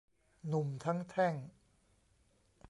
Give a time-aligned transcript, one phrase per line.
[0.47, 1.35] หนุ่มทั้งแท่ง